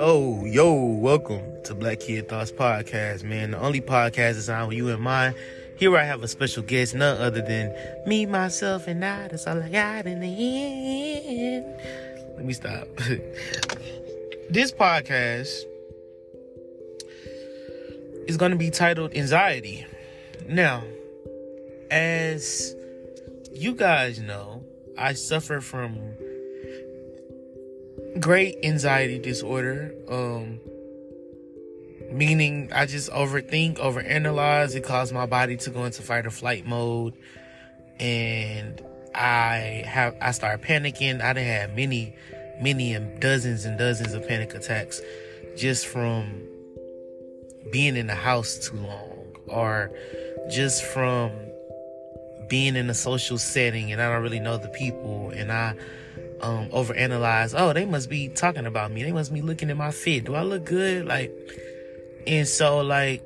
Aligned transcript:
Oh, 0.00 0.42
yo, 0.44 0.74
welcome 0.74 1.62
to 1.62 1.76
Black 1.76 2.00
Kid 2.00 2.28
Thoughts 2.28 2.50
Podcast, 2.50 3.22
man. 3.22 3.52
The 3.52 3.60
only 3.60 3.80
podcast 3.80 4.34
designed 4.34 4.68
with 4.68 4.76
you 4.76 4.90
and 4.90 5.00
mind. 5.00 5.36
Here 5.76 5.96
I 5.96 6.02
have 6.02 6.24
a 6.24 6.28
special 6.28 6.64
guest, 6.64 6.96
none 6.96 7.20
other 7.20 7.40
than 7.40 7.72
me, 8.04 8.26
myself, 8.26 8.88
and 8.88 9.04
I. 9.04 9.28
That's 9.28 9.46
all 9.46 9.62
I 9.62 9.68
got 9.68 10.06
in 10.06 10.18
the 10.20 10.26
end. 11.56 11.66
Let 12.36 12.44
me 12.44 12.52
stop. 12.52 12.88
this 14.50 14.72
podcast 14.72 15.62
is 18.26 18.36
going 18.36 18.50
to 18.50 18.58
be 18.58 18.70
titled 18.70 19.14
Anxiety. 19.14 19.86
Now, 20.48 20.82
as 21.92 22.74
you 23.52 23.74
guys 23.74 24.18
know, 24.18 24.64
I 24.98 25.12
suffer 25.12 25.60
from 25.60 26.16
great 28.20 28.56
anxiety 28.62 29.18
disorder. 29.18 29.94
Um, 30.08 30.60
meaning 32.10 32.70
I 32.72 32.86
just 32.86 33.10
overthink, 33.10 33.78
overanalyze. 33.78 34.74
It 34.74 34.84
causes 34.84 35.12
my 35.12 35.26
body 35.26 35.56
to 35.58 35.70
go 35.70 35.84
into 35.84 36.02
fight 36.02 36.26
or 36.26 36.30
flight 36.30 36.66
mode, 36.66 37.14
and 37.98 38.80
I 39.14 39.84
have 39.86 40.16
I 40.20 40.30
start 40.32 40.62
panicking. 40.62 41.20
I 41.20 41.32
done 41.32 41.44
had 41.44 41.76
many, 41.76 42.14
many 42.60 42.94
and 42.94 43.20
dozens 43.20 43.64
and 43.64 43.78
dozens 43.78 44.12
of 44.14 44.26
panic 44.26 44.54
attacks 44.54 45.00
just 45.56 45.86
from 45.86 46.42
being 47.72 47.96
in 47.96 48.06
the 48.06 48.14
house 48.14 48.58
too 48.58 48.76
long, 48.76 49.36
or 49.48 49.90
just 50.50 50.84
from 50.84 51.32
being 52.48 52.76
in 52.76 52.90
a 52.90 52.94
social 52.94 53.38
setting 53.38 53.90
and 53.90 54.02
I 54.02 54.12
don't 54.12 54.22
really 54.22 54.38
know 54.38 54.58
the 54.58 54.68
people 54.68 55.30
and 55.30 55.50
I 55.50 55.74
um 56.40 56.68
overanalyze, 56.70 57.54
oh, 57.56 57.72
they 57.72 57.84
must 57.84 58.10
be 58.10 58.28
talking 58.28 58.66
about 58.66 58.90
me. 58.90 59.02
They 59.02 59.12
must 59.12 59.32
be 59.32 59.42
looking 59.42 59.70
at 59.70 59.76
my 59.76 59.90
fit. 59.90 60.24
Do 60.24 60.34
I 60.34 60.42
look 60.42 60.64
good? 60.64 61.06
Like 61.06 61.32
and 62.26 62.48
so 62.48 62.80
like 62.80 63.22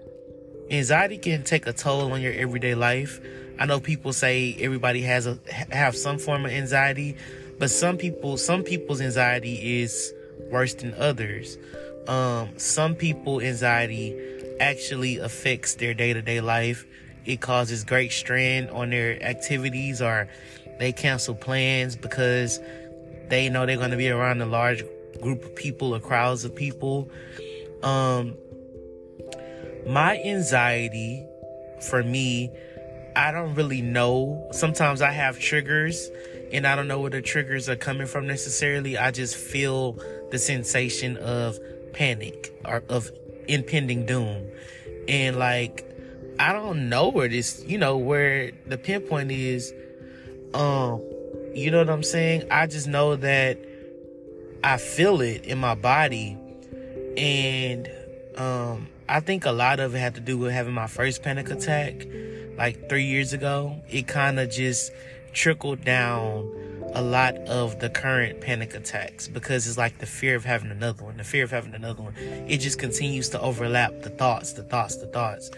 anxiety 0.70 1.18
can 1.18 1.44
take 1.44 1.66
a 1.66 1.72
toll 1.72 2.12
on 2.12 2.20
your 2.20 2.32
everyday 2.32 2.74
life. 2.74 3.20
I 3.58 3.66
know 3.66 3.80
people 3.80 4.12
say 4.12 4.56
everybody 4.60 5.02
has 5.02 5.26
a 5.26 5.38
have 5.70 5.96
some 5.96 6.18
form 6.18 6.44
of 6.44 6.52
anxiety, 6.52 7.16
but 7.58 7.70
some 7.70 7.96
people 7.96 8.36
some 8.36 8.62
people's 8.62 9.00
anxiety 9.00 9.82
is 9.82 10.12
worse 10.50 10.74
than 10.74 10.94
others. 10.94 11.58
Um, 12.06 12.58
some 12.58 12.94
people 12.94 13.40
anxiety 13.40 14.16
actually 14.60 15.18
affects 15.18 15.74
their 15.74 15.94
day-to-day 15.94 16.40
life. 16.40 16.86
It 17.24 17.40
causes 17.40 17.84
great 17.84 18.12
strain 18.12 18.68
on 18.68 18.90
their 18.90 19.22
activities 19.22 20.00
or 20.00 20.28
they 20.78 20.92
cancel 20.92 21.34
plans 21.34 21.96
because 21.96 22.60
they 23.28 23.48
know 23.48 23.66
they're 23.66 23.76
going 23.76 23.90
to 23.90 23.96
be 23.96 24.08
around 24.08 24.40
a 24.40 24.46
large 24.46 24.84
group 25.20 25.44
of 25.44 25.54
people 25.54 25.94
or 25.94 26.00
crowds 26.00 26.44
of 26.44 26.54
people. 26.54 27.10
Um, 27.82 28.36
my 29.86 30.20
anxiety 30.20 31.24
for 31.88 32.02
me, 32.02 32.50
I 33.16 33.30
don't 33.30 33.54
really 33.54 33.82
know. 33.82 34.48
Sometimes 34.52 35.02
I 35.02 35.10
have 35.10 35.38
triggers 35.38 36.10
and 36.52 36.66
I 36.66 36.76
don't 36.76 36.88
know 36.88 37.00
where 37.00 37.10
the 37.10 37.22
triggers 37.22 37.68
are 37.68 37.76
coming 37.76 38.06
from 38.06 38.26
necessarily. 38.26 38.96
I 38.96 39.10
just 39.10 39.36
feel 39.36 39.98
the 40.30 40.38
sensation 40.38 41.16
of 41.18 41.58
panic 41.92 42.52
or 42.64 42.82
of 42.88 43.10
impending 43.48 44.06
doom. 44.06 44.50
And 45.08 45.36
like, 45.36 45.84
I 46.38 46.52
don't 46.52 46.88
know 46.88 47.08
where 47.08 47.28
this, 47.28 47.64
you 47.66 47.78
know, 47.78 47.96
where 47.96 48.52
the 48.66 48.78
pinpoint 48.78 49.32
is. 49.32 49.72
Um, 50.54 51.02
you 51.58 51.70
know 51.70 51.78
what 51.78 51.90
I'm 51.90 52.02
saying? 52.02 52.44
I 52.50 52.66
just 52.66 52.86
know 52.86 53.16
that 53.16 53.58
I 54.62 54.76
feel 54.76 55.20
it 55.20 55.44
in 55.44 55.58
my 55.58 55.74
body. 55.74 56.36
And 57.16 57.90
um 58.36 58.88
I 59.08 59.20
think 59.20 59.46
a 59.46 59.52
lot 59.52 59.80
of 59.80 59.94
it 59.94 59.98
had 59.98 60.14
to 60.16 60.20
do 60.20 60.36
with 60.36 60.52
having 60.52 60.74
my 60.74 60.86
first 60.86 61.22
panic 61.22 61.50
attack 61.50 62.06
like 62.56 62.88
3 62.88 63.04
years 63.04 63.32
ago. 63.32 63.76
It 63.88 64.06
kind 64.06 64.38
of 64.38 64.50
just 64.50 64.92
trickled 65.32 65.84
down 65.84 66.50
a 66.94 67.02
lot 67.02 67.36
of 67.48 67.80
the 67.80 67.90
current 67.90 68.40
panic 68.40 68.74
attacks 68.74 69.28
because 69.28 69.66
it's 69.66 69.78
like 69.78 69.98
the 69.98 70.06
fear 70.06 70.36
of 70.36 70.44
having 70.44 70.70
another 70.70 71.04
one, 71.04 71.16
the 71.16 71.24
fear 71.24 71.44
of 71.44 71.50
having 71.50 71.74
another 71.74 72.02
one. 72.02 72.14
It 72.16 72.58
just 72.58 72.78
continues 72.78 73.28
to 73.30 73.40
overlap 73.40 74.02
the 74.02 74.10
thoughts, 74.10 74.52
the 74.52 74.62
thoughts, 74.62 74.96
the 74.96 75.06
thoughts. 75.06 75.50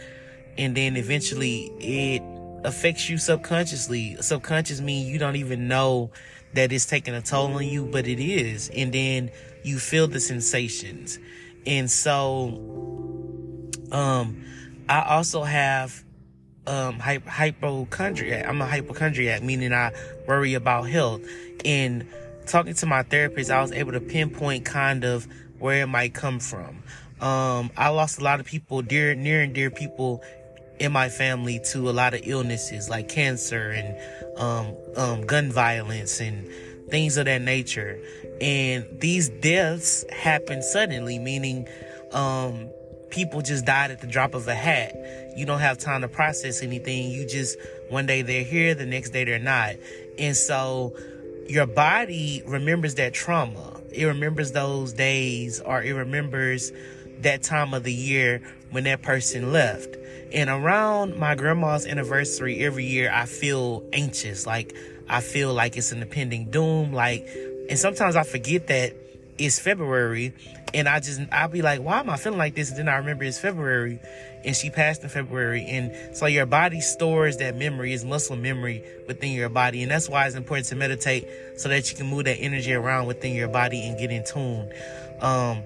And 0.59 0.77
then 0.77 0.97
eventually 0.97 1.72
it 1.78 2.22
affects 2.65 3.09
you 3.09 3.19
subconsciously. 3.19 4.16
Subconscious 4.21 4.81
means 4.81 5.09
you 5.09 5.19
don't 5.19 5.37
even 5.37 5.69
know 5.69 6.10
that 6.54 6.72
it's 6.72 6.87
taking 6.87 7.15
a 7.15 7.22
toll 7.22 7.54
on 7.54 7.65
you, 7.65 7.87
but 7.87 8.06
it 8.06 8.21
is. 8.21 8.71
And 8.71 8.93
then 8.93 9.31
you 9.62 9.78
feel 9.78 10.09
the 10.09 10.21
sensations. 10.21 11.19
And 11.66 11.91
so, 11.91 12.48
um, 13.93 14.44
I 14.88 15.03
also 15.03 15.43
have, 15.43 16.03
um, 16.66 16.98
hypochondriac. 16.98 18.47
I'm 18.47 18.60
a 18.60 18.66
hypochondriac, 18.66 19.42
meaning 19.42 19.72
I 19.72 19.92
worry 20.27 20.54
about 20.54 20.88
health. 20.88 21.22
And 21.65 22.06
talking 22.47 22.75
to 22.75 22.87
my 22.87 23.03
therapist, 23.03 23.50
I 23.50 23.60
was 23.62 23.72
able 23.72 23.92
to 23.92 24.00
pinpoint 24.00 24.65
kind 24.65 25.04
of 25.04 25.27
where 25.59 25.82
it 25.82 25.87
might 25.87 26.15
come 26.15 26.41
from. 26.41 26.82
Um, 27.21 27.71
I 27.77 27.88
lost 27.88 28.19
a 28.19 28.25
lot 28.25 28.41
of 28.41 28.47
people, 28.47 28.81
dear, 28.82 29.15
near 29.15 29.42
and 29.42 29.54
dear 29.54 29.71
people 29.71 30.22
in 30.81 30.91
my 30.93 31.11
family 31.11 31.61
to 31.73 31.91
a 31.91 31.93
lot 31.93 32.15
of 32.15 32.23
illnesses 32.25 32.89
like 32.89 33.09
cancer 33.09 33.71
and 33.71 34.39
um, 34.39 34.75
um, 34.97 35.27
gun 35.27 35.53
violence 35.53 36.21
and 36.21 36.49
things 36.89 37.19
of 37.19 37.27
that 37.27 37.43
nature. 37.43 38.01
And 38.41 38.87
these 38.99 39.29
deaths 39.29 40.05
happen 40.11 40.63
suddenly, 40.63 41.19
meaning 41.19 41.69
um, 42.13 42.71
people 43.11 43.43
just 43.43 43.67
died 43.67 43.91
at 43.91 44.01
the 44.01 44.07
drop 44.07 44.35
of 44.35 44.49
a 44.49 44.55
hat. 44.55 44.97
You 45.37 45.45
don't 45.45 45.61
have 45.61 45.77
time 45.77 46.01
to 46.01 46.09
process 46.09 46.63
anything. 46.63 47.11
You 47.11 47.29
just, 47.29 47.59
one 47.91 48.07
day 48.07 48.23
they're 48.23 48.43
here, 48.43 48.75
the 48.75 48.87
next 48.87 49.11
day 49.11 49.25
they're 49.25 49.39
not. 49.39 49.77
And 50.19 50.35
so 50.35 50.97
your 51.47 51.67
body 51.67 52.43
remembers 52.47 52.95
that 52.95 53.13
trauma. 53.13 53.81
It 53.93 54.07
remembers 54.07 54.53
those 54.53 54.95
days 54.95 55.61
or 55.61 55.83
it 55.83 55.93
remembers 55.93 56.73
that 57.21 57.43
time 57.43 57.75
of 57.75 57.83
the 57.83 57.93
year 57.93 58.41
when 58.71 58.85
that 58.85 59.03
person 59.03 59.53
left. 59.53 59.97
And 60.33 60.49
around 60.49 61.17
my 61.17 61.35
grandma's 61.35 61.87
anniversary 61.87 62.61
every 62.61 62.85
year, 62.85 63.11
I 63.13 63.27
feel 63.27 63.83
anxious. 63.93 64.47
Like, 64.47 64.75
I 65.09 65.21
feel 65.21 65.53
like 65.53 65.77
it's 65.77 65.93
an 65.93 66.03
impending 66.03 66.51
doom. 66.51 66.93
Like, 66.93 67.27
and 67.69 67.79
sometimes 67.79 68.17
I 68.17 68.23
forget 68.23 68.69
that 68.69 68.95
it's 69.39 69.59
February 69.59 70.35
and 70.75 70.89
I 70.89 71.01
just, 71.01 71.21
I'll 71.33 71.49
be 71.49 71.63
like, 71.63 71.81
why 71.81 72.01
am 72.01 72.11
I 72.11 72.17
feeling 72.17 72.39
like 72.39 72.55
this? 72.55 72.71
And 72.71 72.79
then 72.79 72.89
I 72.89 72.97
remember 72.97 73.25
it's 73.25 73.39
February 73.39 73.99
and 74.45 74.55
she 74.55 74.71
passed 74.71 75.03
in 75.03 75.09
February. 75.09 75.65
And 75.67 76.17
so 76.17 76.27
your 76.27 76.47
body 76.47 76.81
stores 76.81 77.39
that 77.39 77.57
memory, 77.57 77.93
is 77.93 78.05
muscle 78.05 78.37
memory 78.37 78.85
within 79.09 79.33
your 79.33 79.49
body. 79.49 79.83
And 79.83 79.91
that's 79.91 80.09
why 80.09 80.27
it's 80.27 80.37
important 80.37 80.69
to 80.69 80.77
meditate 80.77 81.27
so 81.57 81.69
that 81.69 81.91
you 81.91 81.97
can 81.97 82.07
move 82.07 82.25
that 82.25 82.39
energy 82.39 82.73
around 82.73 83.07
within 83.07 83.35
your 83.35 83.49
body 83.49 83.83
and 83.83 83.99
get 83.99 84.11
in 84.11 84.25
tune. 84.25 84.71
Um, 85.21 85.63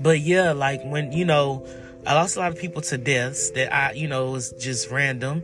but 0.00 0.20
yeah, 0.20 0.52
like 0.52 0.82
when, 0.84 1.12
you 1.12 1.24
know, 1.24 1.66
I 2.06 2.14
lost 2.14 2.36
a 2.36 2.40
lot 2.40 2.52
of 2.52 2.58
people 2.58 2.82
to 2.82 2.98
deaths 2.98 3.50
that 3.50 3.74
I, 3.74 3.92
you 3.92 4.08
know, 4.08 4.30
was 4.30 4.52
just 4.52 4.90
random. 4.90 5.42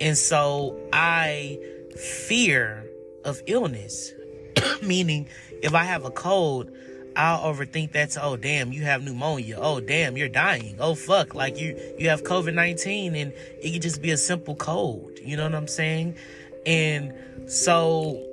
And 0.00 0.16
so 0.16 0.78
I 0.92 1.58
fear 1.96 2.86
of 3.24 3.42
illness, 3.46 4.12
meaning 4.82 5.28
if 5.62 5.74
I 5.74 5.84
have 5.84 6.04
a 6.04 6.10
cold, 6.10 6.70
I'll 7.16 7.52
overthink 7.52 7.92
that 7.92 8.10
to, 8.10 8.22
oh, 8.22 8.36
damn, 8.36 8.72
you 8.72 8.82
have 8.82 9.02
pneumonia. 9.02 9.58
Oh, 9.58 9.80
damn, 9.80 10.16
you're 10.16 10.28
dying. 10.28 10.76
Oh, 10.78 10.94
fuck. 10.94 11.34
Like 11.34 11.58
you, 11.58 11.94
you 11.98 12.08
have 12.10 12.22
COVID 12.22 12.54
19 12.54 13.16
and 13.16 13.32
it 13.60 13.72
could 13.72 13.82
just 13.82 14.00
be 14.00 14.12
a 14.12 14.16
simple 14.16 14.54
cold. 14.54 15.18
You 15.20 15.36
know 15.36 15.42
what 15.42 15.54
I'm 15.54 15.66
saying? 15.66 16.16
And 16.64 17.12
so 17.50 18.24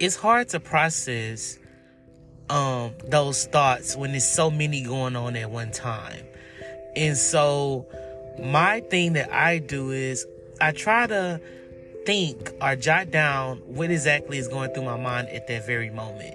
it's 0.00 0.16
hard 0.16 0.48
to 0.48 0.60
process 0.60 1.58
um, 2.48 2.94
those 3.04 3.46
thoughts 3.46 3.96
when 3.96 4.10
there's 4.10 4.24
so 4.24 4.50
many 4.50 4.82
going 4.82 5.14
on 5.14 5.36
at 5.36 5.50
one 5.50 5.70
time. 5.70 6.26
And 6.96 7.16
so 7.16 7.86
my 8.42 8.80
thing 8.80 9.14
that 9.14 9.32
I 9.32 9.58
do 9.58 9.90
is 9.90 10.26
I 10.60 10.72
try 10.72 11.06
to 11.06 11.40
think 12.04 12.52
or 12.60 12.76
jot 12.76 13.10
down 13.10 13.58
what 13.66 13.90
exactly 13.90 14.38
is 14.38 14.48
going 14.48 14.72
through 14.72 14.84
my 14.84 14.96
mind 14.96 15.28
at 15.28 15.46
that 15.48 15.66
very 15.66 15.90
moment. 15.90 16.34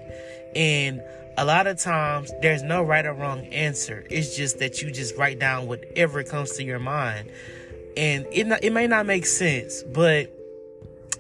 And 0.56 1.02
a 1.38 1.46
lot 1.46 1.68
of 1.68 1.80
times 1.80 2.32
there's 2.42 2.64
no 2.64 2.82
right 2.82 3.06
or 3.06 3.14
wrong 3.14 3.46
answer. 3.48 4.06
It's 4.10 4.36
just 4.36 4.60
that 4.60 4.82
you 4.82 4.92
just 4.92 5.18
write 5.18 5.40
down 5.40 5.68
whatever 5.68 6.24
comes 6.24 6.54
to 6.54 6.64
your 6.64 6.80
mind. 6.80 7.30
And 7.98 8.26
it 8.32 8.48
it 8.64 8.74
may 8.74 8.88
not 8.88 9.06
make 9.06 9.26
sense, 9.26 9.84
but 9.84 10.32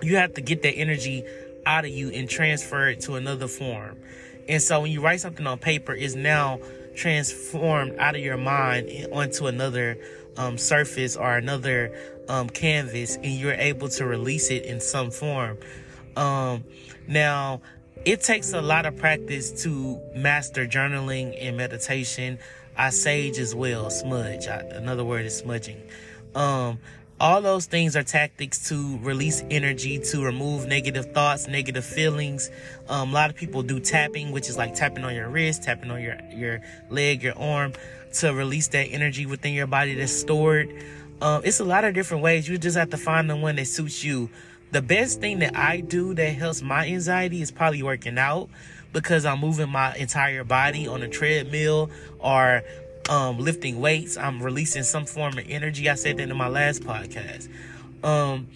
you 0.02 0.18
have 0.18 0.34
to 0.36 0.42
get 0.42 0.62
that 0.64 0.74
energy 0.74 1.24
out 1.66 1.86
of 1.86 1.92
you 1.92 2.10
and 2.10 2.30
transfer 2.30 2.90
it 2.90 3.02
to 3.02 3.16
another 3.16 3.48
form. 3.48 3.98
And 4.48 4.62
so 4.62 4.81
when 4.81 4.92
you 4.92 5.02
write 5.02 5.22
something 5.22 5.48
on 5.48 5.58
paper, 5.58 5.94
is 5.94 6.16
now 6.16 6.60
transformed 6.95 7.95
out 8.00 8.15
of 8.15 8.21
your 8.21 8.38
mind 8.38 8.89
onto 9.12 9.47
another 9.47 9.97
um, 10.38 10.57
surface 10.57 11.15
or 11.15 11.36
another 11.38 11.97
um, 12.27 12.50
canvas, 12.50 13.15
and 13.15 13.25
you're 13.25 13.53
able 13.53 13.89
to 13.89 14.06
release 14.06 14.50
it 14.51 14.65
in 14.65 14.80
some 14.80 15.12
form. 15.12 15.57
Um, 16.15 16.63
now, 17.07 17.62
it 18.06 18.21
takes 18.21 18.53
a 18.53 18.62
lot 18.62 18.86
of 18.86 18.97
practice 18.97 19.63
to 19.63 20.00
master 20.15 20.65
journaling 20.65 21.36
and 21.39 21.57
meditation. 21.57 22.39
I 22.77 22.89
sage 22.89 23.38
as 23.38 23.56
well, 23.56 23.89
smudge. 23.89 24.47
I, 24.47 24.57
another 24.57 25.03
word 25.03 25.25
is 25.25 25.38
smudging. 25.38 25.81
Um, 26.33 26.80
all 27.20 27.42
those 27.42 27.66
things 27.66 27.96
are 27.96 28.04
tactics 28.04 28.68
to 28.70 28.98
release 29.00 29.42
energy, 29.50 30.00
to 30.00 30.24
remove 30.24 30.68
negative 30.68 31.14
thoughts, 31.14 31.48
negative 31.48 31.86
feelings. 31.86 32.50
Um, 32.90 33.12
a 33.12 33.14
lot 33.14 33.30
of 33.30 33.38
people 33.38 33.64
do 33.64 33.80
tapping, 33.80 34.32
which 34.32 34.50
is 34.50 34.58
like 34.58 34.76
tapping 34.76 35.06
on 35.06 35.16
your 35.16 35.30
wrist, 35.30 35.64
tapping 35.64 35.92
on 35.92 36.02
your, 36.02 36.18
your 36.34 36.62
leg, 36.90 37.24
your 37.24 37.38
arm 37.38 37.74
to 38.16 38.34
release 38.34 38.68
that 38.70 38.86
energy 38.86 39.26
within 39.26 39.54
your 39.54 39.68
body 39.68 39.94
that's 39.96 40.12
stored. 40.12 40.70
Um, 41.22 41.42
it's 41.46 41.62
a 41.62 41.66
lot 41.66 41.86
of 41.86 41.94
different 41.94 42.22
ways. 42.22 42.50
You 42.50 42.58
just 42.58 42.78
have 42.78 42.90
to 42.90 42.98
find 42.98 43.30
the 43.30 43.36
one 43.38 43.56
that 43.56 43.68
suits 43.68 44.04
you. 44.04 44.30
The 44.72 44.82
best 44.82 45.22
thing 45.22 45.40
that 45.40 45.56
I 45.56 45.80
do 45.80 46.14
that 46.16 46.30
helps 46.32 46.62
my 46.62 46.86
anxiety 46.86 47.42
is 47.42 47.50
probably 47.50 47.82
working 47.82 48.18
out 48.18 48.50
because 48.92 49.26
I'm 49.26 49.40
moving 49.40 49.70
my 49.70 49.96
entire 49.96 50.44
body 50.44 50.88
on 50.88 51.02
a 51.02 51.08
treadmill 51.08 51.90
or 52.20 52.64
um, 53.10 53.40
lifting 53.40 53.80
weights. 53.80 54.18
I'm 54.18 54.42
releasing 54.42 54.84
some 54.84 55.06
form 55.06 55.38
of 55.38 55.46
energy. 55.48 55.90
I 55.90 55.96
said 55.96 56.18
that 56.18 56.30
in 56.30 56.38
my 56.38 56.48
last 56.48 56.84
podcast. 56.84 57.50
Um, 58.04 58.48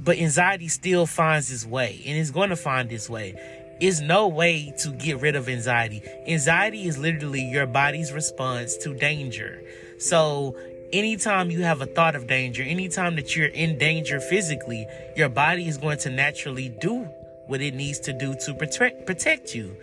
but 0.00 0.18
anxiety 0.18 0.68
still 0.68 1.06
finds 1.06 1.50
its 1.52 1.66
way 1.66 2.02
and 2.06 2.16
it's 2.18 2.30
going 2.30 2.50
to 2.50 2.56
find 2.56 2.90
its 2.92 3.08
way. 3.08 3.34
Is 3.80 4.00
no 4.00 4.26
way 4.26 4.74
to 4.80 4.90
get 4.90 5.20
rid 5.20 5.36
of 5.36 5.48
anxiety. 5.48 6.02
Anxiety 6.26 6.88
is 6.88 6.98
literally 6.98 7.42
your 7.42 7.66
body's 7.66 8.12
response 8.12 8.76
to 8.78 8.92
danger. 8.92 9.62
So 9.98 10.56
anytime 10.92 11.50
you 11.50 11.62
have 11.62 11.80
a 11.80 11.86
thought 11.86 12.16
of 12.16 12.26
danger, 12.26 12.64
anytime 12.64 13.14
that 13.16 13.36
you're 13.36 13.46
in 13.46 13.78
danger 13.78 14.18
physically, 14.18 14.86
your 15.16 15.28
body 15.28 15.68
is 15.68 15.78
going 15.78 15.98
to 15.98 16.10
naturally 16.10 16.68
do 16.68 17.08
what 17.46 17.60
it 17.60 17.74
needs 17.74 18.00
to 18.00 18.12
do 18.12 18.34
to 18.46 18.54
protect 18.54 19.06
protect 19.06 19.54
you. 19.54 19.76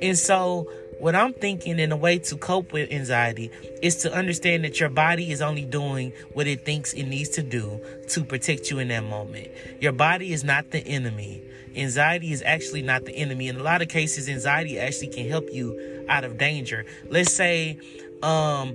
And 0.00 0.18
so 0.18 0.70
what 1.04 1.14
I'm 1.14 1.34
thinking 1.34 1.78
in 1.78 1.92
a 1.92 1.98
way 1.98 2.18
to 2.18 2.36
cope 2.38 2.72
with 2.72 2.90
anxiety 2.90 3.50
is 3.82 3.96
to 3.96 4.14
understand 4.14 4.64
that 4.64 4.80
your 4.80 4.88
body 4.88 5.30
is 5.30 5.42
only 5.42 5.66
doing 5.66 6.14
what 6.32 6.46
it 6.46 6.64
thinks 6.64 6.94
it 6.94 7.04
needs 7.04 7.28
to 7.30 7.42
do 7.42 7.78
to 8.08 8.24
protect 8.24 8.70
you 8.70 8.78
in 8.78 8.88
that 8.88 9.04
moment. 9.04 9.48
Your 9.82 9.92
body 9.92 10.32
is 10.32 10.44
not 10.44 10.70
the 10.70 10.78
enemy. 10.78 11.42
Anxiety 11.76 12.32
is 12.32 12.40
actually 12.40 12.80
not 12.80 13.04
the 13.04 13.14
enemy. 13.14 13.48
In 13.48 13.56
a 13.56 13.62
lot 13.62 13.82
of 13.82 13.88
cases, 13.88 14.30
anxiety 14.30 14.78
actually 14.78 15.08
can 15.08 15.28
help 15.28 15.52
you 15.52 16.06
out 16.08 16.24
of 16.24 16.38
danger. 16.38 16.86
Let's 17.10 17.34
say, 17.34 17.78
um, 18.22 18.74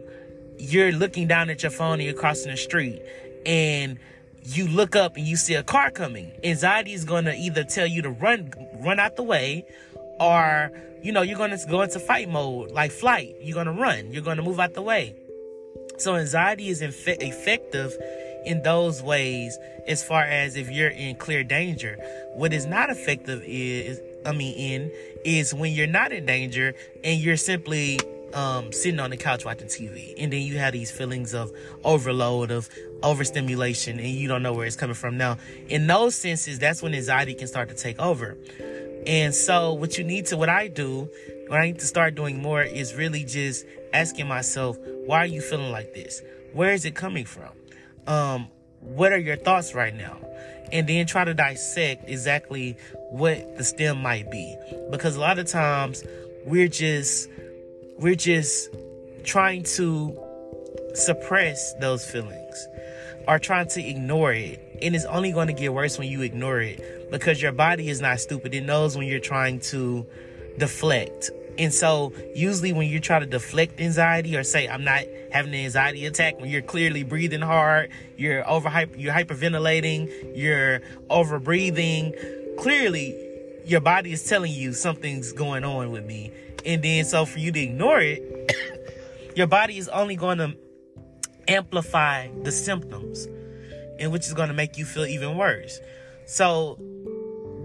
you're 0.60 0.92
looking 0.92 1.28
down 1.28 1.50
at 1.50 1.64
your 1.64 1.72
phone 1.72 1.94
and 1.94 2.04
you're 2.04 2.14
crossing 2.14 2.52
the 2.52 2.58
street 2.58 3.02
and 3.44 3.98
you 4.44 4.68
look 4.68 4.96
up 4.96 5.18
and 5.18 5.25
you 5.25 5.36
see 5.36 5.56
a 5.56 5.64
car 5.64 5.90
coming. 5.90 6.32
Anxiety 6.44 6.94
is 6.94 7.06
going 7.06 7.25
to 7.25 7.36
either 7.36 7.64
tell 7.64 7.88
you 7.88 8.04
to 8.04 8.12
run, 8.12 8.54
run 8.82 9.00
out 9.00 9.16
the 9.16 9.24
way 9.24 9.66
or 10.19 10.71
you 11.01 11.12
know, 11.12 11.21
you're 11.21 11.38
going 11.38 11.51
to 11.51 11.68
go 11.69 11.81
into 11.81 12.00
fight 12.00 12.30
mode, 12.30 12.71
like 12.71 12.92
flight. 12.92 13.36
You're 13.42 13.54
going 13.54 13.74
to 13.74 13.81
run. 13.81 14.12
You're 14.12 14.21
going 14.21 14.38
to 14.38 14.44
move 14.44 14.60
out 14.60 14.74
the 14.74 14.81
way. 14.81 15.16
So 15.98 16.16
anxiety 16.16 16.69
is 16.69 16.81
inf- 16.81 17.07
effective 17.07 17.95
in 18.45 18.62
those 18.63 19.01
ways 19.01 19.57
as 19.88 20.04
far 20.04 20.24
as 20.24 20.56
if 20.56 20.69
you're 20.69 20.89
in 20.89 21.16
clear 21.16 21.44
danger. 21.44 21.98
What 22.33 22.54
is 22.54 22.66
not 22.66 22.89
effective 22.89 23.44
is, 23.45 24.01
I 24.25 24.31
mean, 24.31 24.56
in 24.56 24.92
is 25.25 25.54
when 25.54 25.74
you're 25.74 25.88
not 25.88 26.12
in 26.12 26.25
danger 26.25 26.74
and 27.04 27.19
you're 27.19 27.38
simply 27.38 28.00
um, 28.33 28.72
sitting 28.72 29.00
on 29.00 29.10
the 29.10 29.18
couch 29.18 29.44
watching 29.44 29.68
TV, 29.68 30.13
and 30.18 30.31
then 30.31 30.42
you 30.42 30.57
have 30.60 30.74
these 30.74 30.92
feelings 30.92 31.33
of 31.33 31.51
overload, 31.83 32.51
of 32.51 32.69
overstimulation, 33.01 34.00
and 34.00 34.07
you 34.07 34.27
don't 34.27 34.44
know 34.44 34.54
where 34.54 34.68
it's 34.68 34.75
coming 34.75 34.94
from. 34.94 35.18
Now, 35.18 35.38
in 35.68 35.88
those 35.88 36.15
senses, 36.15 36.60
that's 36.60 36.81
when 36.81 36.94
anxiety 36.94 37.33
can 37.33 37.48
start 37.48 37.69
to 37.69 37.75
take 37.75 38.00
over. 38.00 38.38
And 39.10 39.34
so, 39.34 39.74
what 39.74 39.98
you 39.98 40.04
need 40.04 40.28
to, 40.28 40.38
what 40.38 40.50
I 40.50 40.68
do, 40.68 41.10
what 41.48 41.60
I 41.60 41.66
need 41.66 41.80
to 41.80 41.88
start 41.88 42.14
doing 42.14 42.40
more 42.44 42.62
is 42.62 42.94
really 42.94 43.24
just 43.24 43.66
asking 43.92 44.28
myself, 44.28 44.78
why 45.08 45.24
are 45.24 45.26
you 45.26 45.42
feeling 45.42 45.72
like 45.72 45.96
this? 45.96 46.22
Where 46.54 46.74
is 46.74 46.86
it 46.86 46.94
coming 46.94 47.26
from? 47.26 47.50
Um, 48.06 48.50
what 48.82 49.12
are 49.12 49.18
your 49.18 49.36
thoughts 49.36 49.74
right 49.74 49.96
now? 49.96 50.20
And 50.72 50.88
then 50.88 51.08
try 51.08 51.24
to 51.24 51.34
dissect 51.34 52.08
exactly 52.08 52.78
what 53.10 53.58
the 53.58 53.64
stem 53.64 54.00
might 54.00 54.30
be. 54.30 54.56
Because 54.92 55.16
a 55.16 55.20
lot 55.20 55.40
of 55.40 55.48
times 55.48 56.04
we're 56.46 56.68
just, 56.68 57.30
we're 57.98 58.14
just 58.14 58.70
trying 59.24 59.64
to 59.64 60.16
suppress 60.94 61.74
those 61.80 62.06
feelings 62.06 62.38
or 63.27 63.39
trying 63.39 63.68
to 63.69 63.81
ignore 63.81 64.33
it. 64.33 64.60
And 64.81 64.95
it's 64.95 65.06
only 65.06 65.31
going 65.31 65.48
to 65.48 65.54
get 65.54 65.74
worse 65.74 65.98
when 65.98 66.07
you 66.07 66.21
ignore 66.21 66.62
it 66.62 67.12
because 67.12 67.42
your 67.42 67.51
body 67.51 67.89
is 67.89 68.01
not 68.01 68.19
stupid. 68.19 68.54
It 68.54 68.63
knows 68.63 68.98
when 68.98 69.07
you're 69.07 69.19
trying 69.19 69.60
to 69.62 70.06
deflect. 70.57 71.31
And 71.57 71.74
so, 71.74 72.13
usually, 72.33 72.71
when 72.71 72.88
you 72.88 73.01
try 73.01 73.19
to 73.19 73.25
deflect 73.25 73.81
anxiety 73.81 74.38
or 74.38 74.44
say, 74.44 74.69
I'm 74.69 74.86
not 74.86 75.04
having 75.31 75.54
an 75.54 75.60
anxiety 75.60 76.06
attack, 76.06 76.39
when 76.39 76.50
you're 76.50 76.62
clearly 76.62 77.04
breathing 77.04 77.42
hard, 77.42 77.89
you're 78.16 78.50
over 78.50 78.69
you're 78.95 79.13
hyperventilating, 79.13 80.38
you're 80.38 80.81
over 81.10 81.38
breathing, 81.38 82.15
clearly, 82.57 83.13
your 83.65 83.81
body 83.81 84.13
is 84.13 84.24
telling 84.24 84.54
you 84.54 84.72
something's 84.72 85.33
going 85.33 85.65
on 85.65 85.92
with 85.92 86.06
me. 86.06 86.31
And 86.65 86.81
then, 86.81 87.04
so 87.04 87.25
for 87.25 87.39
you 87.39 87.51
to 87.51 87.60
ignore 87.60 88.00
it, 88.00 88.56
your 89.36 89.48
body 89.48 89.77
is 89.77 89.89
only 89.89 90.15
going 90.15 90.38
to 90.38 90.56
amplify 91.50 92.30
the 92.44 92.51
symptoms, 92.51 93.28
and 94.00 94.12
which 94.12 94.25
is 94.28 94.34
going 94.34 94.50
to 94.50 94.54
make 94.54 94.78
you 94.78 94.86
feel 94.86 95.06
even 95.06 95.38
worse. 95.38 95.80
So 96.25 96.78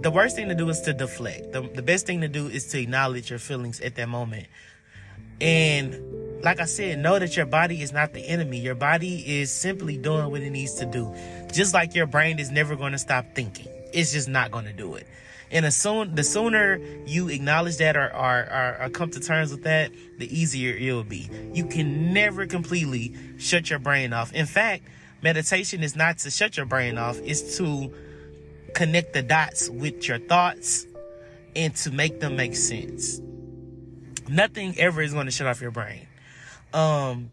the 0.00 0.10
worst 0.10 0.36
thing 0.36 0.48
to 0.48 0.54
do 0.54 0.68
is 0.68 0.80
to 0.82 0.92
deflect. 0.92 1.52
The, 1.52 1.62
the 1.62 1.82
best 1.82 2.06
thing 2.06 2.20
to 2.22 2.28
do 2.28 2.46
is 2.46 2.66
to 2.68 2.80
acknowledge 2.80 3.30
your 3.30 3.38
feelings 3.38 3.80
at 3.80 3.94
that 3.96 4.08
moment. 4.08 4.46
And 5.40 6.42
like 6.42 6.60
I 6.60 6.64
said, 6.64 6.98
know 6.98 7.18
that 7.18 7.36
your 7.36 7.46
body 7.46 7.82
is 7.82 7.92
not 7.92 8.12
the 8.12 8.20
enemy. 8.20 8.58
Your 8.58 8.74
body 8.74 9.40
is 9.40 9.50
simply 9.50 9.96
doing 9.96 10.30
what 10.30 10.42
it 10.42 10.50
needs 10.50 10.74
to 10.74 10.86
do. 10.86 11.14
Just 11.52 11.74
like 11.74 11.94
your 11.94 12.06
brain 12.06 12.38
is 12.38 12.50
never 12.50 12.76
going 12.76 12.92
to 12.92 12.98
stop 12.98 13.26
thinking. 13.34 13.68
It's 13.92 14.12
just 14.12 14.28
not 14.28 14.50
going 14.50 14.64
to 14.66 14.72
do 14.72 14.94
it. 14.94 15.06
And 15.54 15.72
soon, 15.72 16.16
the 16.16 16.24
sooner 16.24 16.80
you 17.06 17.28
acknowledge 17.28 17.76
that 17.76 17.96
or, 17.96 18.12
or, 18.12 18.40
or, 18.40 18.78
or 18.82 18.90
come 18.90 19.10
to 19.12 19.20
terms 19.20 19.52
with 19.52 19.62
that, 19.62 19.92
the 20.18 20.26
easier 20.26 20.76
it 20.76 20.92
will 20.92 21.04
be. 21.04 21.30
You 21.52 21.64
can 21.64 22.12
never 22.12 22.46
completely 22.46 23.14
shut 23.38 23.70
your 23.70 23.78
brain 23.78 24.12
off. 24.12 24.32
In 24.32 24.46
fact, 24.46 24.82
meditation 25.22 25.84
is 25.84 25.94
not 25.94 26.18
to 26.18 26.30
shut 26.30 26.56
your 26.56 26.66
brain 26.66 26.98
off. 26.98 27.20
It's 27.22 27.56
to 27.58 27.94
connect 28.74 29.12
the 29.12 29.22
dots 29.22 29.70
with 29.70 30.08
your 30.08 30.18
thoughts 30.18 30.86
and 31.54 31.74
to 31.76 31.92
make 31.92 32.18
them 32.18 32.34
make 32.34 32.56
sense. 32.56 33.20
Nothing 34.28 34.74
ever 34.76 35.02
is 35.02 35.12
going 35.12 35.26
to 35.26 35.32
shut 35.32 35.46
off 35.46 35.60
your 35.60 35.70
brain. 35.70 36.08
Um, 36.72 37.30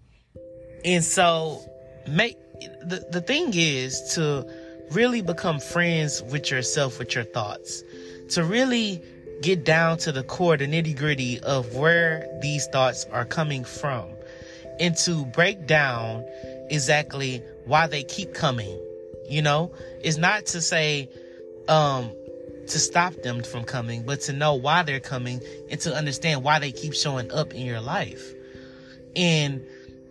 and 0.86 1.03
so 1.03 1.60
make 2.07 2.38
the, 2.62 3.03
the 3.10 3.22
thing 3.22 3.51
is 3.55 4.13
to 4.15 4.46
really 4.91 5.22
become 5.22 5.60
friends 5.60 6.22
with 6.22 6.51
yourself, 6.51 7.00
with 7.00 7.15
your 7.15 7.24
thoughts, 7.24 7.84
to 8.31 8.43
really 8.43 9.01
get 9.41 9.63
down 9.63 9.97
to 10.00 10.11
the 10.11 10.23
core, 10.23 10.57
the 10.57 10.67
nitty 10.67 10.97
gritty 10.97 11.39
of 11.39 11.75
where 11.75 12.27
these 12.41 12.67
thoughts 12.67 13.05
are 13.11 13.25
coming 13.25 13.63
from, 13.63 14.09
and 14.79 14.95
to 14.97 15.25
break 15.25 15.67
down 15.67 16.25
exactly 16.69 17.41
why 17.65 17.88
they 17.88 18.03
keep 18.03 18.33
coming. 18.33 18.79
You 19.29 19.41
know, 19.41 19.71
it's 20.03 20.17
not 20.17 20.45
to 20.47 20.61
say, 20.61 21.09
um, 21.67 22.11
to 22.67 22.79
stop 22.79 23.13
them 23.23 23.43
from 23.43 23.63
coming, 23.63 24.03
but 24.03 24.21
to 24.21 24.33
know 24.33 24.53
why 24.55 24.83
they're 24.83 25.00
coming 25.00 25.41
and 25.69 25.79
to 25.81 25.93
understand 25.93 26.43
why 26.43 26.59
they 26.59 26.71
keep 26.71 26.93
showing 26.93 27.31
up 27.31 27.53
in 27.53 27.65
your 27.65 27.81
life. 27.81 28.33
And 29.15 29.65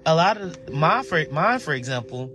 a 0.04 0.14
lot 0.14 0.36
of 0.36 0.68
mine, 0.70 1.04
for 1.04 1.24
mine, 1.30 1.58
for 1.58 1.72
example, 1.72 2.30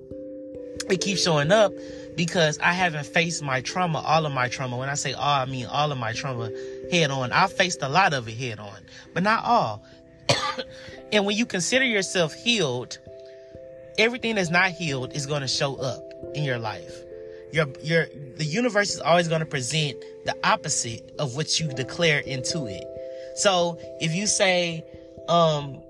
it 0.89 1.01
keeps 1.01 1.23
showing 1.23 1.51
up 1.51 1.73
because 2.15 2.57
I 2.59 2.73
haven't 2.73 3.05
faced 3.05 3.43
my 3.43 3.61
trauma, 3.61 3.99
all 3.99 4.25
of 4.25 4.31
my 4.31 4.47
trauma. 4.47 4.77
When 4.77 4.89
I 4.89 4.95
say 4.95 5.13
all, 5.13 5.41
I 5.41 5.45
mean 5.45 5.65
all 5.65 5.91
of 5.91 5.97
my 5.97 6.13
trauma 6.13 6.51
head 6.91 7.11
on. 7.11 7.31
I 7.31 7.47
faced 7.47 7.81
a 7.81 7.89
lot 7.89 8.13
of 8.13 8.27
it 8.27 8.35
head 8.35 8.59
on, 8.59 8.77
but 9.13 9.23
not 9.23 9.43
all. 9.43 9.83
and 11.11 11.25
when 11.25 11.35
you 11.37 11.45
consider 11.45 11.85
yourself 11.85 12.33
healed, 12.33 12.97
everything 13.97 14.35
that's 14.35 14.49
not 14.49 14.71
healed 14.71 15.13
is 15.13 15.25
going 15.25 15.41
to 15.41 15.47
show 15.47 15.75
up 15.75 16.01
in 16.33 16.43
your 16.43 16.57
life 16.57 17.05
your 17.55 17.67
your 17.81 18.07
the 18.37 18.43
universe 18.43 18.93
is 18.93 18.99
always 18.99 19.27
going 19.27 19.39
to 19.39 19.45
present 19.45 19.97
the 20.25 20.35
opposite 20.43 21.15
of 21.17 21.35
what 21.35 21.59
you 21.59 21.69
declare 21.69 22.19
into 22.19 22.65
it. 22.65 22.83
So 23.35 23.77
if 24.01 24.13
you 24.13 24.27
say, 24.27 24.83
um, 25.29 25.81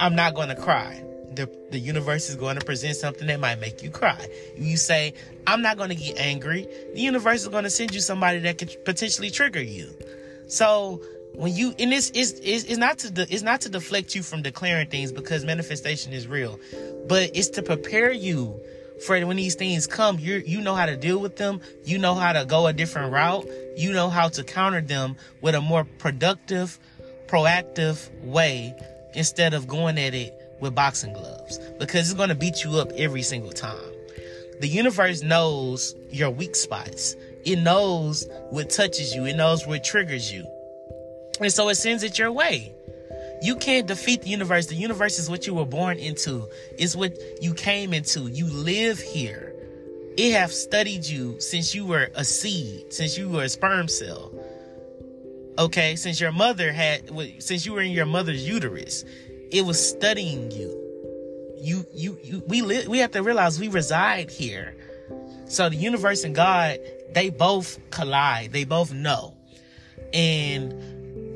I'm 0.00 0.14
not 0.14 0.34
going 0.34 0.48
to 0.48 0.54
cry, 0.54 1.02
the, 1.38 1.48
the 1.70 1.78
universe 1.78 2.28
is 2.28 2.34
going 2.34 2.58
to 2.58 2.64
present 2.64 2.96
something 2.96 3.28
that 3.28 3.38
might 3.38 3.60
make 3.60 3.82
you 3.82 3.90
cry. 3.90 4.26
You 4.56 4.76
say, 4.76 5.14
I'm 5.46 5.62
not 5.62 5.76
going 5.76 5.90
to 5.90 5.94
get 5.94 6.18
angry, 6.18 6.68
the 6.94 7.00
universe 7.00 7.42
is 7.42 7.48
going 7.48 7.64
to 7.64 7.70
send 7.70 7.94
you 7.94 8.00
somebody 8.00 8.40
that 8.40 8.58
could 8.58 8.76
potentially 8.84 9.30
trigger 9.30 9.62
you. 9.62 9.94
So 10.48 11.00
when 11.34 11.54
you 11.54 11.74
and 11.78 11.92
this 11.92 12.10
is 12.10 12.32
is 12.40 12.76
not 12.78 12.98
to 12.98 13.10
de, 13.10 13.22
it's 13.30 13.42
not 13.42 13.60
to 13.62 13.68
deflect 13.68 14.14
you 14.14 14.22
from 14.22 14.42
declaring 14.42 14.88
things 14.88 15.12
because 15.12 15.44
manifestation 15.44 16.12
is 16.12 16.26
real, 16.26 16.58
but 17.06 17.30
it's 17.34 17.48
to 17.50 17.62
prepare 17.62 18.10
you 18.10 18.60
for 19.06 19.24
when 19.24 19.36
these 19.36 19.54
things 19.54 19.86
come, 19.86 20.18
you 20.18 20.42
you 20.44 20.60
know 20.60 20.74
how 20.74 20.86
to 20.86 20.96
deal 20.96 21.18
with 21.18 21.36
them. 21.36 21.60
You 21.84 21.98
know 21.98 22.14
how 22.14 22.32
to 22.32 22.44
go 22.44 22.66
a 22.66 22.72
different 22.72 23.12
route. 23.12 23.46
You 23.76 23.92
know 23.92 24.08
how 24.08 24.28
to 24.30 24.42
counter 24.42 24.80
them 24.80 25.14
with 25.40 25.54
a 25.54 25.60
more 25.60 25.84
productive, 25.84 26.78
proactive 27.28 28.10
way 28.24 28.74
instead 29.14 29.54
of 29.54 29.68
going 29.68 29.98
at 29.98 30.14
it 30.14 30.37
with 30.60 30.74
boxing 30.74 31.12
gloves 31.12 31.58
because 31.78 32.10
it's 32.10 32.14
going 32.14 32.28
to 32.28 32.34
beat 32.34 32.64
you 32.64 32.78
up 32.78 32.90
every 32.96 33.22
single 33.22 33.52
time. 33.52 33.92
The 34.60 34.68
universe 34.68 35.22
knows 35.22 35.94
your 36.10 36.30
weak 36.30 36.56
spots. 36.56 37.14
It 37.44 37.56
knows 37.56 38.28
what 38.50 38.70
touches 38.70 39.14
you. 39.14 39.24
It 39.26 39.36
knows 39.36 39.66
what 39.66 39.84
triggers 39.84 40.32
you. 40.32 40.44
And 41.40 41.52
so 41.52 41.68
it 41.68 41.76
sends 41.76 42.02
it 42.02 42.18
your 42.18 42.32
way. 42.32 42.74
You 43.40 43.54
can't 43.54 43.86
defeat 43.86 44.22
the 44.22 44.30
universe. 44.30 44.66
The 44.66 44.74
universe 44.74 45.18
is 45.18 45.30
what 45.30 45.46
you 45.46 45.54
were 45.54 45.64
born 45.64 45.98
into. 45.98 46.48
It's 46.76 46.96
what 46.96 47.16
you 47.40 47.54
came 47.54 47.94
into. 47.94 48.26
You 48.26 48.46
live 48.46 48.98
here. 48.98 49.54
It 50.16 50.32
have 50.32 50.52
studied 50.52 51.06
you 51.06 51.38
since 51.38 51.72
you 51.72 51.86
were 51.86 52.10
a 52.16 52.24
seed, 52.24 52.92
since 52.92 53.16
you 53.16 53.28
were 53.28 53.44
a 53.44 53.48
sperm 53.48 53.86
cell. 53.86 54.32
Okay, 55.56 55.94
since 55.94 56.20
your 56.20 56.32
mother 56.32 56.72
had, 56.72 57.08
since 57.38 57.64
you 57.64 57.72
were 57.72 57.80
in 57.80 57.92
your 57.92 58.06
mother's 58.06 58.46
uterus, 58.46 59.04
it 59.50 59.64
was 59.64 59.88
studying 59.88 60.50
you. 60.50 60.74
You, 61.60 61.86
you, 61.92 62.18
you. 62.22 62.42
We 62.46 62.62
live. 62.62 62.88
We 62.88 62.98
have 62.98 63.10
to 63.12 63.22
realize 63.22 63.58
we 63.58 63.68
reside 63.68 64.30
here. 64.30 64.76
So 65.46 65.68
the 65.68 65.76
universe 65.76 66.24
and 66.24 66.34
God, 66.34 66.78
they 67.14 67.30
both 67.30 67.78
collide. 67.90 68.52
They 68.52 68.64
both 68.64 68.92
know, 68.92 69.34
and 70.12 70.72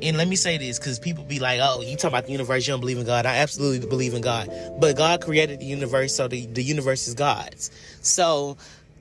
and 0.03 0.17
let 0.17 0.27
me 0.27 0.37
say 0.37 0.59
this 0.59 0.79
because 0.79 0.99
people 0.99 1.23
be 1.25 1.39
like, 1.39 1.61
oh, 1.63 1.81
you 1.81 1.97
talk 1.97 2.11
about 2.11 2.27
the 2.27 2.33
universe, 2.33 2.67
you 2.67 2.73
don't 2.73 2.81
believe 2.81 2.99
in 2.99 3.07
God. 3.07 3.25
I 3.25 3.37
absolutely 3.37 3.87
believe 3.87 4.15
in 4.15 4.21
God. 4.21 4.51
But 4.81 4.97
God 4.97 5.23
created 5.23 5.61
the 5.61 5.65
universe, 5.65 6.15
so 6.15 6.27
the, 6.27 6.47
the 6.47 6.63
universe 6.63 7.07
is 7.07 7.15
God's. 7.15 7.71
So 8.01 8.57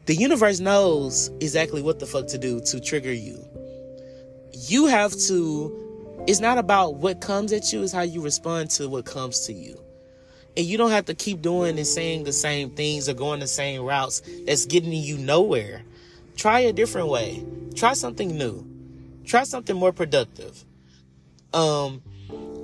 the 0.05 0.15
universe 0.15 0.59
knows 0.59 1.29
exactly 1.41 1.81
what 1.81 1.99
the 1.99 2.05
fuck 2.05 2.27
to 2.27 2.37
do 2.37 2.61
to 2.61 2.79
trigger 2.79 3.11
you. 3.11 3.43
You 4.53 4.85
have 4.87 5.11
to, 5.27 5.80
it's 6.27 6.39
not 6.39 6.57
about 6.57 6.95
what 6.95 7.21
comes 7.21 7.51
at 7.51 7.73
you, 7.73 7.83
it's 7.83 7.91
how 7.91 8.01
you 8.01 8.21
respond 8.21 8.69
to 8.71 8.87
what 8.87 9.05
comes 9.05 9.47
to 9.47 9.53
you. 9.53 9.79
And 10.55 10.65
you 10.65 10.77
don't 10.77 10.91
have 10.91 11.05
to 11.05 11.13
keep 11.13 11.41
doing 11.41 11.77
and 11.77 11.87
saying 11.87 12.25
the 12.25 12.33
same 12.33 12.71
things 12.71 13.07
or 13.07 13.13
going 13.13 13.39
the 13.39 13.47
same 13.47 13.81
routes 13.83 14.21
that's 14.45 14.65
getting 14.65 14.91
you 14.91 15.17
nowhere. 15.17 15.81
Try 16.35 16.61
a 16.61 16.73
different 16.73 17.07
way. 17.07 17.43
Try 17.75 17.93
something 17.93 18.37
new. 18.37 18.67
Try 19.25 19.43
something 19.43 19.75
more 19.75 19.93
productive. 19.93 20.63
Um, 21.53 22.01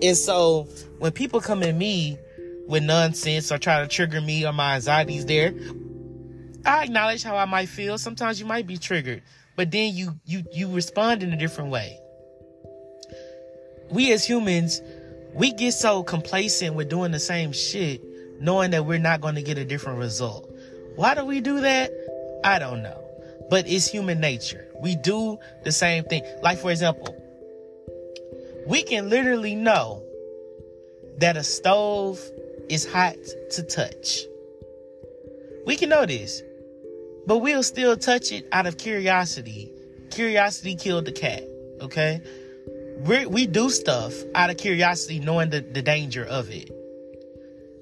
and 0.02 0.18
so 0.18 0.68
when 1.00 1.12
people 1.12 1.40
come 1.42 1.64
at 1.64 1.76
me 1.76 2.18
with 2.68 2.84
nonsense 2.84 3.52
or 3.52 3.58
try 3.58 3.82
to 3.82 3.88
trigger 3.88 4.22
me 4.22 4.46
or 4.46 4.54
my 4.54 4.76
anxieties 4.76 5.26
there, 5.26 5.54
I 6.66 6.84
acknowledge 6.84 7.24
how 7.24 7.38
I 7.38 7.46
might 7.46 7.70
feel. 7.70 7.98
Sometimes 7.98 8.40
you 8.40 8.46
might 8.46 8.68
be 8.68 8.78
triggered, 8.78 9.24
but 9.56 9.72
then 9.72 9.96
you 9.96 10.20
you 10.26 10.44
you 10.52 10.70
respond 10.70 11.24
in 11.24 11.32
a 11.32 11.38
different 11.38 11.72
way. 11.72 12.00
We 13.90 14.12
as 14.12 14.26
humans, 14.26 14.82
we 15.34 15.54
get 15.54 15.74
so 15.74 16.04
complacent 16.04 16.76
with 16.76 16.90
doing 16.90 17.12
the 17.12 17.20
same 17.20 17.52
shit, 17.52 18.02
knowing 18.42 18.72
that 18.72 18.86
we're 18.86 19.00
not 19.00 19.22
going 19.22 19.36
to 19.36 19.42
get 19.42 19.58
a 19.58 19.66
different 19.66 20.00
result. 20.00 20.50
Why 20.96 21.14
do 21.14 21.24
we 21.26 21.42
do 21.42 21.62
that? 21.62 21.92
I 22.44 22.60
don't 22.60 22.82
know. 22.82 23.04
But 23.50 23.68
it's 23.68 23.88
human 23.88 24.20
nature. 24.20 24.68
We 24.82 24.96
do 24.96 25.38
the 25.64 25.72
same 25.72 26.04
thing. 26.04 26.24
Like 26.42 26.60
for 26.60 26.72
example, 26.72 27.16
we 28.68 28.84
can 28.84 29.10
literally 29.10 29.56
know 29.56 30.04
that 31.20 31.38
a 31.38 31.44
stove 31.44 32.20
is 32.70 32.86
hot 32.86 33.16
to 33.52 33.64
touch. 33.64 34.26
We 35.66 35.76
can 35.76 35.90
know 35.90 36.06
this, 36.06 36.42
but 37.26 37.40
we'll 37.40 37.64
still 37.64 37.96
touch 37.98 38.32
it 38.32 38.48
out 38.52 38.68
of 38.68 38.78
curiosity. 38.78 39.72
Curiosity 40.12 40.76
killed 40.76 41.06
the 41.06 41.12
cat, 41.12 41.44
okay? 41.82 42.22
We 43.00 43.26
we 43.26 43.48
do 43.48 43.70
stuff 43.70 44.14
out 44.36 44.50
of 44.50 44.58
curiosity, 44.58 45.20
knowing 45.20 45.50
the, 45.50 45.62
the 45.62 45.82
danger 45.82 46.26
of 46.26 46.50
it. 46.50 46.72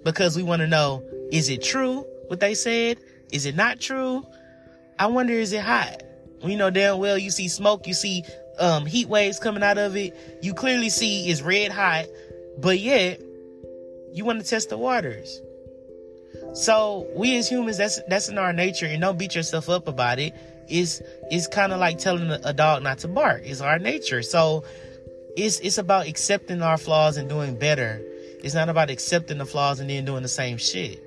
Because 0.04 0.36
we 0.36 0.44
want 0.44 0.62
to 0.62 0.68
know 0.68 1.04
is 1.32 1.50
it 1.50 1.64
true 1.64 2.06
what 2.28 2.40
they 2.40 2.54
said? 2.54 2.98
Is 3.32 3.46
it 3.46 3.56
not 3.56 3.80
true? 3.80 4.26
I 4.98 5.08
wonder, 5.08 5.34
is 5.34 5.52
it 5.52 5.62
hot? 5.62 6.04
We 6.44 6.56
know 6.56 6.70
damn 6.70 7.00
well 7.00 7.18
you 7.18 7.32
see 7.32 7.48
smoke, 7.48 7.88
you 7.88 7.94
see 7.94 8.24
um, 8.60 8.86
heat 8.86 9.08
waves 9.08 9.40
coming 9.40 9.64
out 9.64 9.78
of 9.78 9.96
it. 9.96 10.16
You 10.42 10.54
clearly 10.54 10.90
see 10.90 11.30
it's 11.30 11.42
red 11.42 11.72
hot, 11.72 12.06
but 12.58 12.80
yet 12.80 13.22
you 14.14 14.26
want 14.26 14.42
to 14.42 14.50
test 14.50 14.70
the 14.70 14.78
waters. 14.78 15.42
So 16.54 17.08
we 17.16 17.36
as 17.38 17.50
humans, 17.50 17.78
that's 17.78 18.00
that's 18.08 18.30
in 18.30 18.38
our 18.38 18.54
nature, 18.54 18.86
and 18.86 19.02
don't 19.02 19.18
beat 19.18 19.36
yourself 19.36 19.70
up 19.70 19.88
about 19.88 20.20
it. 20.20 20.34
It's 20.70 21.02
it's 21.30 21.48
kind 21.48 21.74
of 21.74 21.80
like 21.80 21.98
telling 21.98 22.30
a 22.32 22.54
dog 22.54 22.84
not 22.84 23.00
to 23.00 23.08
bark. 23.08 23.42
It's 23.44 23.62
our 23.62 23.80
nature. 23.80 24.22
So 24.22 24.64
it's 25.36 25.60
it's 25.60 25.78
about 25.78 26.08
accepting 26.08 26.62
our 26.62 26.78
flaws 26.78 27.18
and 27.18 27.30
doing 27.30 27.58
better. 27.58 28.02
It's 28.44 28.54
not 28.54 28.70
about 28.70 28.90
accepting 28.90 29.38
the 29.40 29.46
flaws 29.46 29.80
and 29.80 29.90
then 29.90 30.06
doing 30.06 30.22
the 30.22 30.30
same 30.30 30.58
shit. 30.58 31.02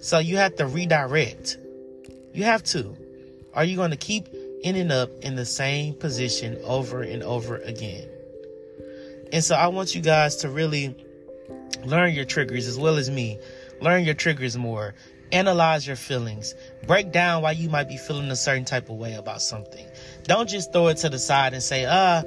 So 0.00 0.18
you 0.18 0.36
have 0.38 0.56
to 0.56 0.66
redirect. 0.66 1.58
You 2.32 2.44
have 2.44 2.62
to. 2.64 2.96
Are 3.54 3.64
you 3.64 3.76
going 3.76 3.90
to 3.90 3.96
keep 3.96 4.28
ending 4.62 4.90
up 4.90 5.10
in 5.22 5.34
the 5.34 5.44
same 5.44 5.94
position 5.94 6.58
over 6.64 7.02
and 7.02 7.22
over 7.22 7.56
again. 7.56 8.08
And 9.32 9.42
so 9.42 9.54
I 9.54 9.68
want 9.68 9.94
you 9.94 10.00
guys 10.00 10.36
to 10.36 10.48
really 10.48 10.94
learn 11.84 12.12
your 12.14 12.24
triggers 12.24 12.66
as 12.66 12.78
well 12.78 12.96
as 12.96 13.10
me. 13.10 13.38
Learn 13.80 14.04
your 14.04 14.14
triggers 14.14 14.56
more. 14.56 14.94
Analyze 15.32 15.86
your 15.86 15.96
feelings. 15.96 16.54
Break 16.86 17.10
down 17.10 17.42
why 17.42 17.52
you 17.52 17.70
might 17.70 17.88
be 17.88 17.96
feeling 17.96 18.30
a 18.30 18.36
certain 18.36 18.66
type 18.66 18.90
of 18.90 18.96
way 18.96 19.14
about 19.14 19.40
something. 19.40 19.86
Don't 20.24 20.48
just 20.48 20.72
throw 20.72 20.88
it 20.88 20.98
to 20.98 21.08
the 21.08 21.18
side 21.18 21.54
and 21.54 21.62
say, 21.62 21.86
ah, 21.86 22.22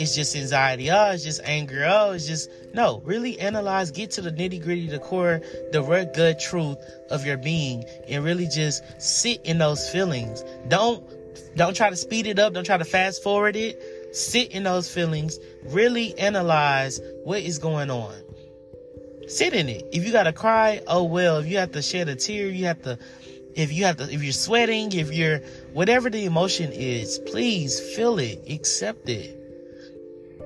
it's 0.00 0.14
just 0.14 0.34
anxiety. 0.34 0.90
Oh, 0.90 1.10
it's 1.10 1.22
just 1.22 1.42
anger. 1.44 1.86
Oh, 1.86 2.12
it's 2.12 2.26
just 2.26 2.48
no. 2.72 3.02
Really 3.04 3.38
analyze, 3.38 3.90
get 3.90 4.10
to 4.12 4.22
the 4.22 4.32
nitty 4.32 4.62
gritty, 4.62 4.88
the 4.88 4.98
core, 4.98 5.42
the 5.72 5.82
real 5.82 6.06
good 6.14 6.38
truth 6.38 6.78
of 7.10 7.26
your 7.26 7.36
being, 7.36 7.84
and 8.08 8.24
really 8.24 8.46
just 8.46 8.82
sit 8.98 9.44
in 9.44 9.58
those 9.58 9.90
feelings. 9.90 10.42
Don't 10.68 11.04
don't 11.54 11.76
try 11.76 11.90
to 11.90 11.96
speed 11.96 12.26
it 12.26 12.38
up. 12.38 12.54
Don't 12.54 12.64
try 12.64 12.78
to 12.78 12.84
fast 12.84 13.22
forward 13.22 13.56
it. 13.56 14.16
Sit 14.16 14.52
in 14.52 14.62
those 14.62 14.92
feelings. 14.92 15.38
Really 15.64 16.18
analyze 16.18 16.98
what 17.24 17.42
is 17.42 17.58
going 17.58 17.90
on. 17.90 18.14
Sit 19.28 19.52
in 19.52 19.68
it. 19.68 19.86
If 19.92 20.06
you 20.06 20.12
gotta 20.12 20.32
cry, 20.32 20.80
oh 20.86 21.04
well. 21.04 21.40
If 21.40 21.46
you 21.46 21.58
have 21.58 21.72
to 21.72 21.82
shed 21.82 22.08
a 22.08 22.16
tear, 22.16 22.48
you 22.48 22.64
have 22.64 22.80
to. 22.82 22.98
If 23.54 23.70
you 23.70 23.84
have 23.84 23.98
to, 23.98 24.04
if 24.04 24.22
you're 24.22 24.32
sweating, 24.32 24.92
if 24.92 25.12
you're 25.12 25.40
whatever 25.74 26.08
the 26.08 26.24
emotion 26.24 26.72
is, 26.72 27.18
please 27.18 27.78
feel 27.94 28.18
it, 28.18 28.44
accept 28.48 29.10
it. 29.10 29.39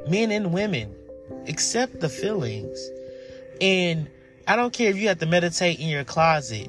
Men 0.09 0.31
and 0.31 0.53
women, 0.53 0.95
accept 1.49 2.01
the 2.01 2.09
feelings. 2.09 2.91
And 3.61 4.09
I 4.47 4.57
don't 4.57 4.73
care 4.73 4.91
if 4.91 4.97
you 4.97 5.09
have 5.09 5.19
to 5.19 5.27
meditate 5.27 5.81
in 5.81 5.89
your 5.89 6.05
closet. 6.05 6.69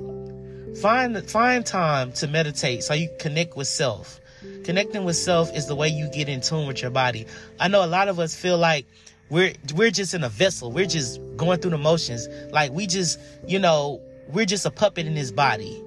Find 0.81 1.29
find 1.29 1.65
time 1.65 2.11
to 2.13 2.27
meditate 2.27 2.83
so 2.83 2.93
you 2.93 3.09
connect 3.19 3.55
with 3.55 3.67
self. 3.67 4.19
Connecting 4.63 5.03
with 5.03 5.15
self 5.15 5.55
is 5.55 5.67
the 5.67 5.75
way 5.75 5.87
you 5.89 6.09
get 6.11 6.29
in 6.29 6.41
tune 6.41 6.67
with 6.67 6.81
your 6.81 6.91
body. 6.91 7.25
I 7.59 7.67
know 7.67 7.83
a 7.83 7.87
lot 7.87 8.07
of 8.07 8.19
us 8.19 8.35
feel 8.35 8.57
like 8.57 8.85
we're 9.29 9.53
we're 9.73 9.91
just 9.91 10.13
in 10.13 10.23
a 10.23 10.29
vessel. 10.29 10.71
We're 10.71 10.85
just 10.85 11.19
going 11.37 11.59
through 11.59 11.71
the 11.71 11.77
motions. 11.77 12.27
Like 12.51 12.71
we 12.71 12.87
just, 12.87 13.19
you 13.47 13.59
know, 13.59 14.01
we're 14.29 14.45
just 14.45 14.65
a 14.65 14.71
puppet 14.71 15.07
in 15.07 15.15
this 15.15 15.31
body. 15.31 15.81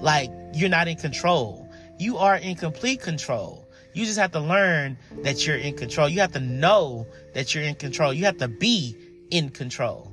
Like 0.00 0.30
you're 0.52 0.68
not 0.68 0.88
in 0.88 0.96
control. 0.96 1.68
You 1.98 2.18
are 2.18 2.36
in 2.36 2.56
complete 2.56 3.00
control. 3.00 3.63
You 3.94 4.04
just 4.04 4.18
have 4.18 4.32
to 4.32 4.40
learn 4.40 4.98
that 5.22 5.46
you're 5.46 5.56
in 5.56 5.76
control. 5.76 6.08
You 6.08 6.20
have 6.20 6.32
to 6.32 6.40
know 6.40 7.06
that 7.32 7.54
you're 7.54 7.64
in 7.64 7.76
control. 7.76 8.12
You 8.12 8.24
have 8.24 8.38
to 8.38 8.48
be 8.48 8.96
in 9.30 9.50
control 9.50 10.12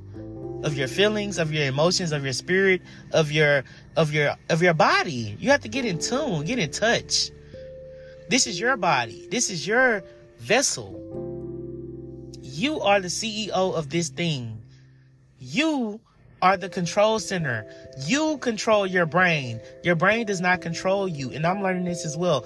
of 0.63 0.75
your 0.75 0.88
feelings, 0.88 1.39
of 1.39 1.51
your 1.51 1.65
emotions, 1.65 2.11
of 2.11 2.23
your 2.23 2.33
spirit, 2.33 2.81
of 3.11 3.31
your 3.31 3.63
of 3.97 4.13
your 4.13 4.35
of 4.50 4.61
your 4.61 4.75
body. 4.75 5.35
You 5.39 5.50
have 5.50 5.61
to 5.61 5.69
get 5.69 5.85
in 5.85 5.97
tune, 5.97 6.45
get 6.45 6.59
in 6.59 6.69
touch. 6.71 7.31
This 8.29 8.47
is 8.47 8.59
your 8.59 8.77
body. 8.77 9.27
This 9.29 9.50
is 9.50 9.67
your 9.67 10.03
vessel. 10.38 10.97
You 12.41 12.79
are 12.81 13.01
the 13.01 13.07
CEO 13.07 13.50
of 13.51 13.89
this 13.89 14.09
thing. 14.09 14.61
You 15.39 16.00
are 16.41 16.57
the 16.57 16.69
control 16.69 17.19
center. 17.19 17.65
You 18.05 18.38
control 18.38 18.85
your 18.85 19.05
brain. 19.05 19.59
Your 19.83 19.95
brain 19.95 20.25
does 20.25 20.39
not 20.41 20.61
control 20.61 21.07
you. 21.07 21.31
And 21.31 21.45
I'm 21.45 21.61
learning 21.61 21.85
this 21.85 22.05
as 22.05 22.15
well. 22.15 22.45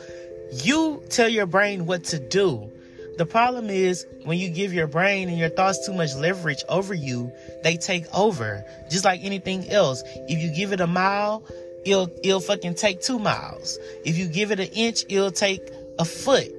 You 0.52 1.04
tell 1.10 1.30
your 1.30 1.46
brain 1.46 1.86
what 1.86 2.04
to 2.06 2.20
do. 2.20 2.72
The 3.18 3.26
problem 3.26 3.70
is 3.70 4.06
when 4.26 4.38
you 4.38 4.50
give 4.50 4.74
your 4.74 4.88
brain 4.88 5.30
and 5.30 5.38
your 5.38 5.50
thoughts 5.50 5.86
too 5.86 5.94
much 5.94 6.14
leverage 6.16 6.64
over 6.68 6.94
you, 6.94 7.32
they 7.64 7.78
take 7.78 8.06
over. 8.14 8.66
Just 8.90 9.06
like 9.06 9.24
anything 9.24 9.70
else. 9.70 10.04
If 10.28 10.42
you 10.42 10.54
give 10.54 10.74
it 10.74 10.82
a 10.82 10.88
mile, 10.88 11.44
it'll 11.86 12.10
it'll 12.24 12.42
fucking 12.42 12.76
take 12.76 13.02
two 13.02 13.20
miles. 13.20 13.78
If 14.04 14.18
you 14.18 14.28
give 14.28 14.52
it 14.52 14.60
an 14.60 14.68
inch, 14.68 15.06
it'll 15.08 15.32
take 15.32 15.62
a 15.98 16.06
foot. 16.06 16.52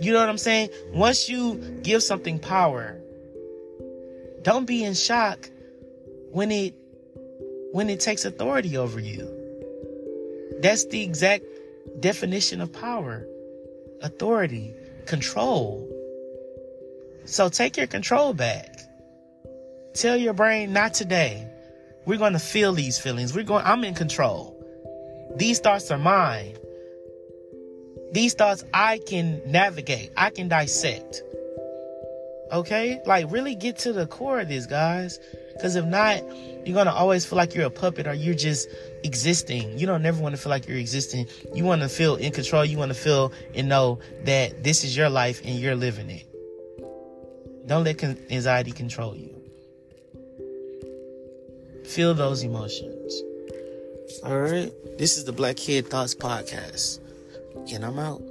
You 0.00 0.12
know 0.12 0.20
what 0.20 0.28
I'm 0.28 0.38
saying? 0.38 0.70
Once 0.92 1.28
you 1.28 1.56
give 1.82 2.02
something 2.02 2.38
power, 2.38 3.00
don't 4.42 4.66
be 4.66 4.84
in 4.84 4.94
shock 4.94 5.48
when 6.32 6.50
it 6.50 6.74
when 7.72 7.88
it 7.88 8.00
takes 8.00 8.24
authority 8.24 8.76
over 8.76 9.00
you. 9.00 9.30
That's 10.60 10.84
the 10.86 11.02
exact 11.02 11.44
definition 12.00 12.60
of 12.60 12.72
power, 12.72 13.26
authority, 14.02 14.74
control. 15.06 15.88
So 17.24 17.48
take 17.48 17.76
your 17.76 17.86
control 17.86 18.34
back. 18.34 18.80
Tell 19.94 20.16
your 20.16 20.34
brain, 20.34 20.72
not 20.72 20.94
today. 20.94 21.48
We're 22.04 22.18
going 22.18 22.32
to 22.34 22.38
feel 22.38 22.72
these 22.72 22.98
feelings. 22.98 23.34
We're 23.34 23.44
going, 23.44 23.64
I'm 23.64 23.84
in 23.84 23.94
control. 23.94 24.54
These 25.36 25.60
thoughts 25.60 25.90
are 25.90 25.98
mine. 25.98 26.56
These 28.12 28.34
thoughts 28.34 28.64
I 28.72 29.00
can 29.06 29.40
navigate, 29.46 30.12
I 30.16 30.30
can 30.30 30.48
dissect. 30.48 31.22
Okay? 32.52 33.00
Like, 33.06 33.30
really 33.30 33.54
get 33.54 33.78
to 33.78 33.92
the 33.92 34.06
core 34.06 34.40
of 34.40 34.48
this, 34.48 34.66
guys. 34.66 35.18
Because 35.54 35.76
if 35.76 35.84
not, 35.84 36.22
you're 36.66 36.74
going 36.74 36.86
to 36.86 36.92
always 36.92 37.24
feel 37.24 37.36
like 37.36 37.54
you're 37.54 37.66
a 37.66 37.70
puppet 37.70 38.06
or 38.06 38.14
you're 38.14 38.34
just 38.34 38.68
existing. 39.04 39.78
You 39.78 39.86
don't 39.86 40.02
never 40.02 40.20
want 40.20 40.34
to 40.34 40.40
feel 40.40 40.50
like 40.50 40.66
you're 40.68 40.78
existing. 40.78 41.26
You 41.54 41.64
want 41.64 41.82
to 41.82 41.88
feel 41.88 42.16
in 42.16 42.32
control. 42.32 42.64
You 42.64 42.78
want 42.78 42.90
to 42.90 42.98
feel 42.98 43.32
and 43.54 43.68
know 43.68 43.98
that 44.24 44.64
this 44.64 44.84
is 44.84 44.96
your 44.96 45.08
life 45.08 45.40
and 45.44 45.58
you're 45.58 45.76
living 45.76 46.10
it. 46.10 46.26
Don't 47.66 47.84
let 47.84 48.02
anxiety 48.02 48.72
control 48.72 49.16
you. 49.16 49.30
Feel 51.84 52.14
those 52.14 52.42
emotions. 52.42 53.22
All 54.24 54.38
right. 54.38 54.72
This 54.98 55.16
is 55.16 55.24
the 55.24 55.32
Black 55.32 55.56
Kid 55.56 55.88
Thoughts 55.88 56.14
Podcast. 56.14 57.00
And 57.72 57.84
I'm 57.84 57.98
out. 57.98 58.22